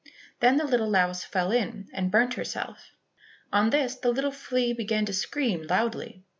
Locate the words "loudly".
5.67-6.23